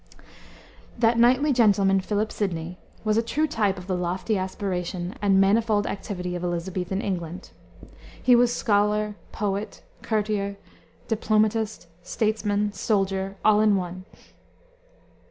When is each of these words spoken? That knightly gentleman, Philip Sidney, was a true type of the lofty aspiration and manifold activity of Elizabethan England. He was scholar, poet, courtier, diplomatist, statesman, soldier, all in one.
That 0.97 1.19
knightly 1.19 1.53
gentleman, 1.53 1.99
Philip 2.01 2.31
Sidney, 2.31 2.79
was 3.03 3.17
a 3.17 3.21
true 3.21 3.45
type 3.45 3.77
of 3.77 3.85
the 3.85 3.95
lofty 3.95 4.35
aspiration 4.35 5.13
and 5.21 5.39
manifold 5.39 5.85
activity 5.85 6.35
of 6.35 6.43
Elizabethan 6.43 7.01
England. 7.01 7.51
He 8.19 8.35
was 8.35 8.51
scholar, 8.51 9.15
poet, 9.31 9.83
courtier, 10.01 10.57
diplomatist, 11.07 11.85
statesman, 12.01 12.73
soldier, 12.73 13.37
all 13.45 13.61
in 13.61 13.75
one. 13.75 14.05